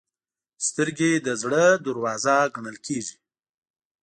[0.67, 3.15] سترګې د زړه دروازه ګڼل کېږي